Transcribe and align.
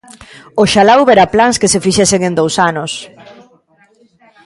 ¡Oxalá 0.63 0.93
houbera 0.97 1.31
plans 1.33 1.59
que 1.61 1.71
se 1.73 1.83
fixesen 1.85 2.21
en 2.29 2.33
dous 2.39 2.55
anos! 2.69 2.91